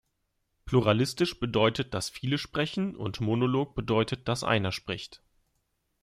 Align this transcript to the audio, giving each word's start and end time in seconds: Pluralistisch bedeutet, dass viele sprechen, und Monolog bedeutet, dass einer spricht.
Pluralistisch 0.65 1.39
bedeutet, 1.39 1.93
dass 1.93 2.09
viele 2.09 2.39
sprechen, 2.39 2.95
und 2.95 3.21
Monolog 3.21 3.75
bedeutet, 3.75 4.27
dass 4.27 4.43
einer 4.43 4.71
spricht. 4.71 5.21